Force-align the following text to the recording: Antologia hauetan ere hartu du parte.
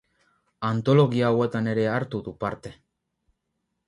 Antologia 0.69 1.27
hauetan 1.27 1.69
ere 1.73 1.83
hartu 1.97 2.21
du 2.29 2.33
parte. 2.45 2.73